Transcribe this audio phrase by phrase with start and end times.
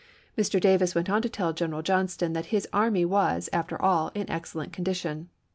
[0.35, 0.59] Mr.
[0.59, 4.73] Davis went on to tell General Johnston that his army was, after all, in excellent
[4.73, 5.29] condition.